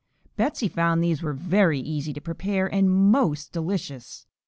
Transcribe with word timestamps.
Betsey 0.35 0.67
found 0.67 1.03
these 1.03 1.21
were 1.21 1.31
very 1.31 1.79
easy 1.79 2.11
to 2.11 2.19
prepare 2.19 2.65
and 2.65 2.89
most 2.89 3.51
delicious. 3.51 4.25